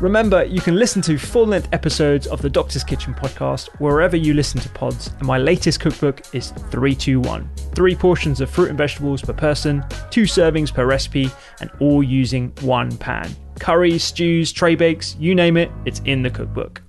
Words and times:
Remember, 0.00 0.44
you 0.44 0.60
can 0.60 0.74
listen 0.74 1.00
to 1.02 1.16
full 1.16 1.46
length 1.46 1.68
episodes 1.72 2.26
of 2.26 2.42
the 2.42 2.50
Doctor's 2.50 2.82
Kitchen 2.82 3.14
podcast 3.14 3.68
wherever 3.78 4.16
you 4.16 4.34
listen 4.34 4.60
to 4.60 4.68
pods, 4.70 5.12
and 5.18 5.22
my 5.22 5.38
latest 5.38 5.78
cookbook 5.78 6.22
is 6.34 6.50
321 6.50 7.48
three 7.74 7.94
portions 7.94 8.40
of 8.40 8.50
fruit 8.50 8.68
and 8.68 8.78
vegetables 8.78 9.22
per 9.22 9.32
person, 9.32 9.84
two 10.10 10.22
servings 10.22 10.72
per 10.72 10.86
recipe, 10.86 11.30
and 11.60 11.70
all 11.80 12.02
using 12.02 12.52
one 12.60 12.96
pan. 12.96 13.34
Curries, 13.60 14.02
stews, 14.02 14.52
tray 14.52 14.74
bakes, 14.74 15.16
you 15.18 15.34
name 15.34 15.56
it, 15.56 15.70
it's 15.84 16.00
in 16.04 16.22
the 16.22 16.30
cookbook. 16.30 16.82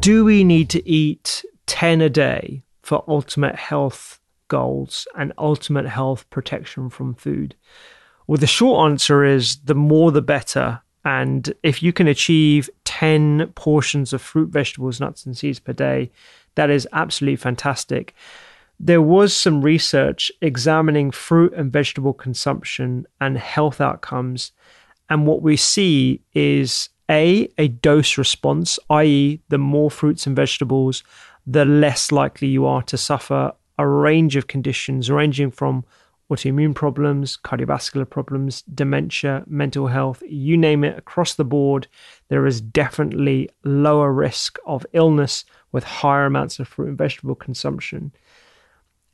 Do 0.00 0.24
we 0.24 0.42
need 0.42 0.68
to 0.70 0.88
eat 0.88 1.44
10 1.66 2.00
a 2.00 2.10
day 2.10 2.64
for 2.82 3.04
ultimate 3.06 3.54
health 3.54 4.18
goals 4.48 5.06
and 5.16 5.32
ultimate 5.38 5.86
health 5.86 6.28
protection 6.30 6.90
from 6.90 7.14
food? 7.14 7.54
Well, 8.26 8.38
the 8.38 8.46
short 8.46 8.90
answer 8.90 9.24
is 9.24 9.56
the 9.64 9.74
more 9.74 10.12
the 10.12 10.22
better. 10.22 10.80
And 11.04 11.52
if 11.62 11.82
you 11.82 11.92
can 11.92 12.06
achieve 12.06 12.70
10 12.84 13.52
portions 13.54 14.12
of 14.12 14.22
fruit, 14.22 14.50
vegetables, 14.50 15.00
nuts, 15.00 15.26
and 15.26 15.36
seeds 15.36 15.58
per 15.58 15.72
day, 15.72 16.10
that 16.54 16.70
is 16.70 16.86
absolutely 16.92 17.36
fantastic. 17.36 18.14
There 18.78 19.02
was 19.02 19.34
some 19.34 19.62
research 19.62 20.30
examining 20.40 21.10
fruit 21.10 21.52
and 21.54 21.72
vegetable 21.72 22.14
consumption 22.14 23.06
and 23.20 23.38
health 23.38 23.80
outcomes. 23.80 24.52
And 25.08 25.26
what 25.26 25.42
we 25.42 25.56
see 25.56 26.20
is 26.34 26.88
a, 27.10 27.48
a 27.58 27.68
dose 27.68 28.16
response, 28.16 28.78
i.e., 28.90 29.40
the 29.48 29.58
more 29.58 29.90
fruits 29.90 30.26
and 30.26 30.34
vegetables, 30.34 31.02
the 31.46 31.64
less 31.64 32.12
likely 32.12 32.48
you 32.48 32.66
are 32.66 32.82
to 32.82 32.96
suffer 32.96 33.52
a 33.82 33.88
range 33.88 34.36
of 34.36 34.46
conditions 34.46 35.10
ranging 35.10 35.50
from 35.50 35.84
autoimmune 36.30 36.74
problems, 36.74 37.36
cardiovascular 37.44 38.08
problems, 38.08 38.62
dementia, 38.62 39.44
mental 39.46 39.86
health, 39.86 40.22
you 40.26 40.56
name 40.56 40.84
it, 40.84 40.96
across 40.96 41.34
the 41.34 41.44
board, 41.44 41.86
there 42.28 42.46
is 42.46 42.60
definitely 42.60 43.48
lower 43.64 44.12
risk 44.12 44.58
of 44.66 44.86
illness 44.92 45.44
with 45.72 45.84
higher 45.84 46.26
amounts 46.26 46.58
of 46.58 46.68
fruit 46.68 46.88
and 46.88 46.98
vegetable 46.98 47.34
consumption. 47.34 48.12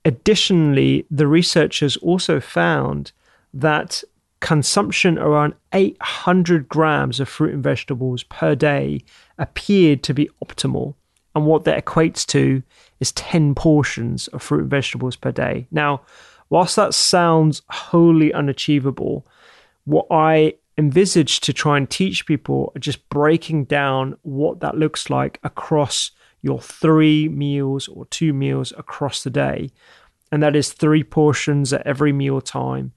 Additionally, 0.05 1.07
the 1.11 1.27
researchers 1.27 1.97
also 1.99 2.41
found 2.41 3.13
that 3.53 4.03
consumption 4.41 5.19
around 5.19 5.55
800 5.73 6.69
grams 6.69 7.19
of 7.19 7.29
fruit 7.29 7.55
and 7.55 7.63
vegetables 7.63 8.23
per 8.25 8.55
day 8.55 9.01
appeared 9.39 10.03
to 10.05 10.15
be 10.15 10.31
optimal. 10.45 10.95
And 11.35 11.47
what 11.47 11.65
that 11.65 11.85
equates 11.85 12.27
to 12.27 12.63
is 13.01 13.13
10 13.13 13.55
portions 13.55 14.29
of 14.29 14.43
fruit 14.43 14.63
and 14.63 14.71
vegetables 14.71 15.17
per 15.17 15.31
day. 15.31 15.67
Now, 15.71 16.03
whilst 16.51 16.77
that 16.77 16.95
sounds 16.95 17.63
wholly 17.71 18.33
unachievable, 18.33 19.27
what 19.85 20.07
I 20.11 20.55
envisage 20.77 21.41
to 21.41 21.53
try 21.53 21.77
and 21.77 21.89
teach 21.89 22.27
people 22.27 22.73
are 22.75 22.81
just 22.81 23.09
breaking 23.09 23.65
down 23.65 24.17
what 24.23 24.61
that 24.61 24.77
looks 24.77 25.11
like 25.11 25.41
across 25.43 26.13
your 26.41 26.61
three 26.61 27.29
meals 27.29 27.89
or 27.89 28.07
two 28.07 28.33
meals 28.33 28.73
across 28.79 29.25
the 29.25 29.31
day. 29.31 29.71
And 30.31 30.43
that 30.43 30.55
is 30.55 30.73
three 30.73 31.03
portions 31.03 31.73
at 31.73 31.87
every 31.87 32.13
meal 32.13 32.41
time. 32.41 32.93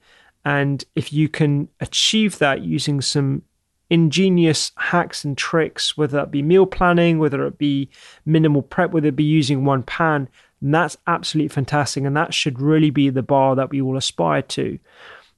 And 0.45 0.83
if 0.95 1.11
you 1.13 1.29
can 1.29 1.69
achieve 1.79 2.37
that 2.39 2.61
using 2.61 3.01
some 3.01 3.43
ingenious 3.91 4.71
hacks 4.77 5.23
and 5.23 5.37
tricks, 5.37 5.97
whether 5.97 6.17
that 6.17 6.31
be 6.31 6.41
meal 6.41 6.65
planning, 6.65 7.19
whether 7.19 7.45
it 7.45 7.57
be 7.57 7.89
minimal 8.25 8.61
prep, 8.61 8.91
whether 8.91 9.09
it 9.09 9.15
be 9.17 9.23
using 9.23 9.65
one 9.65 9.83
pan, 9.83 10.29
that's 10.61 10.97
absolutely 11.07 11.49
fantastic. 11.49 12.05
And 12.05 12.15
that 12.15 12.33
should 12.33 12.59
really 12.59 12.89
be 12.89 13.09
the 13.09 13.21
bar 13.21 13.55
that 13.55 13.69
we 13.69 13.81
all 13.81 13.97
aspire 13.97 14.41
to. 14.43 14.79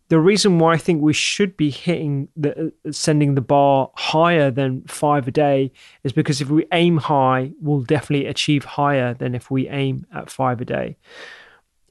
The 0.10 0.20
reason 0.20 0.60
why 0.60 0.74
I 0.74 0.78
think 0.78 1.02
we 1.02 1.14
should 1.14 1.58
be 1.58 1.72
hitting 1.72 2.28
the 2.36 2.72
uh, 2.86 2.92
sending 2.92 3.34
the 3.34 3.42
bar 3.42 3.90
higher 3.96 4.52
than 4.52 4.84
five 4.84 5.28
a 5.28 5.32
day 5.32 5.72
is 6.04 6.14
because 6.14 6.40
if 6.40 6.50
we 6.50 6.68
aim 6.72 6.98
high, 6.98 7.52
we'll 7.60 7.82
definitely 7.82 8.28
achieve 8.28 8.64
higher 8.64 9.16
than 9.16 9.34
if 9.34 9.50
we 9.50 9.68
aim 9.70 10.06
at 10.14 10.30
five 10.30 10.62
a 10.62 10.66
day 10.66 10.98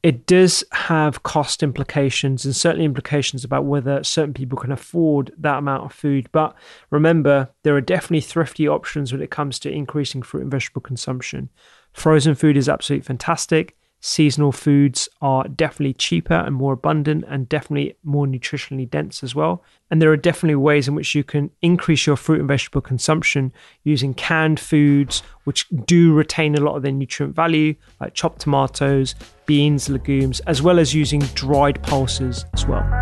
it 0.02 0.26
does 0.26 0.64
have 0.72 1.22
cost 1.22 1.62
implications 1.62 2.44
and 2.44 2.56
certainly 2.56 2.84
implications 2.84 3.44
about 3.44 3.64
whether 3.64 4.02
certain 4.02 4.34
people 4.34 4.58
can 4.58 4.72
afford 4.72 5.32
that 5.38 5.58
amount 5.58 5.84
of 5.84 5.92
food. 5.92 6.28
But 6.32 6.56
remember, 6.90 7.50
there 7.62 7.76
are 7.76 7.80
definitely 7.80 8.22
thrifty 8.22 8.66
options 8.66 9.12
when 9.12 9.22
it 9.22 9.30
comes 9.30 9.60
to 9.60 9.70
increasing 9.70 10.22
fruit 10.22 10.42
and 10.42 10.50
vegetable 10.50 10.82
consumption. 10.82 11.50
Frozen 11.92 12.34
food 12.34 12.56
is 12.56 12.68
absolutely 12.68 13.04
fantastic. 13.04 13.76
Seasonal 14.04 14.50
foods 14.50 15.08
are 15.20 15.46
definitely 15.46 15.94
cheaper 15.94 16.34
and 16.34 16.56
more 16.56 16.72
abundant 16.72 17.24
and 17.28 17.48
definitely 17.48 17.94
more 18.02 18.26
nutritionally 18.26 18.90
dense 18.90 19.22
as 19.22 19.32
well. 19.32 19.62
And 19.92 20.02
there 20.02 20.10
are 20.10 20.16
definitely 20.16 20.56
ways 20.56 20.88
in 20.88 20.96
which 20.96 21.14
you 21.14 21.22
can 21.22 21.52
increase 21.62 22.04
your 22.04 22.16
fruit 22.16 22.40
and 22.40 22.48
vegetable 22.48 22.80
consumption 22.80 23.52
using 23.84 24.12
canned 24.12 24.58
foods, 24.58 25.22
which 25.44 25.68
do 25.86 26.12
retain 26.14 26.56
a 26.56 26.60
lot 26.60 26.74
of 26.74 26.82
their 26.82 26.90
nutrient 26.90 27.36
value, 27.36 27.76
like 28.00 28.12
chopped 28.12 28.40
tomatoes, 28.40 29.14
beans, 29.46 29.88
legumes, 29.88 30.40
as 30.40 30.62
well 30.62 30.80
as 30.80 30.92
using 30.92 31.20
dried 31.36 31.80
pulses 31.84 32.44
as 32.54 32.66
well. 32.66 33.01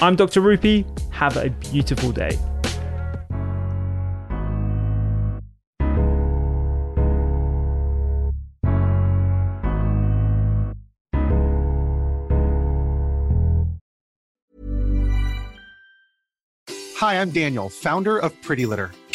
I'm 0.00 0.16
Dr. 0.16 0.40
Rupy. 0.40 0.84
Have 1.12 1.36
a 1.36 1.50
beautiful 1.50 2.12
day. 2.12 2.38
Hi, 17.02 17.20
I'm 17.20 17.30
Daniel, 17.30 17.68
founder 17.68 18.16
of 18.16 18.40
Pretty 18.42 18.64
Litter. 18.64 18.92